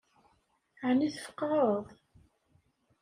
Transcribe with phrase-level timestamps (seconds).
[0.87, 1.85] Ɛni tfeqɛeḍ?